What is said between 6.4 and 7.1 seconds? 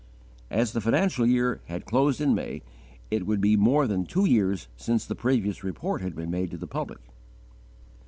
to the public.